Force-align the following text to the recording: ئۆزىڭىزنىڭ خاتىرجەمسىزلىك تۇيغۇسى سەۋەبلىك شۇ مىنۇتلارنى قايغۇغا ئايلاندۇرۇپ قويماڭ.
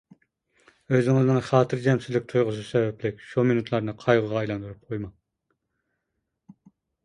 ئۆزىڭىزنىڭ 0.95 1.37
خاتىرجەمسىزلىك 1.49 2.25
تۇيغۇسى 2.33 2.65
سەۋەبلىك 2.71 3.23
شۇ 3.27 3.45
مىنۇتلارنى 3.53 3.97
قايغۇغا 4.07 4.43
ئايلاندۇرۇپ 4.45 4.91
قويماڭ. 4.99 5.17